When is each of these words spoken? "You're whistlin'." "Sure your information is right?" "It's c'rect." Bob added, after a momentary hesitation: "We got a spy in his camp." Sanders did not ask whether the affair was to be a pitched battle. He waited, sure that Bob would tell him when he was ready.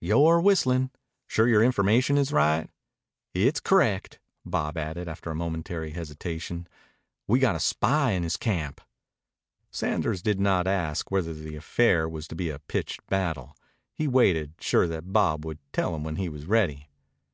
"You're 0.00 0.40
whistlin'." 0.40 0.90
"Sure 1.26 1.46
your 1.46 1.62
information 1.62 2.16
is 2.16 2.32
right?" 2.32 2.70
"It's 3.34 3.60
c'rect." 3.60 4.18
Bob 4.42 4.78
added, 4.78 5.08
after 5.08 5.30
a 5.30 5.34
momentary 5.34 5.90
hesitation: 5.90 6.66
"We 7.26 7.38
got 7.38 7.54
a 7.54 7.60
spy 7.60 8.12
in 8.12 8.22
his 8.22 8.38
camp." 8.38 8.80
Sanders 9.70 10.22
did 10.22 10.40
not 10.40 10.66
ask 10.66 11.10
whether 11.10 11.34
the 11.34 11.56
affair 11.56 12.08
was 12.08 12.26
to 12.28 12.34
be 12.34 12.48
a 12.48 12.60
pitched 12.60 13.06
battle. 13.08 13.54
He 13.92 14.08
waited, 14.08 14.54
sure 14.58 14.88
that 14.88 15.12
Bob 15.12 15.44
would 15.44 15.58
tell 15.70 15.94
him 15.94 16.02
when 16.02 16.16
he 16.16 16.30
was 16.30 16.46
ready. 16.46 16.88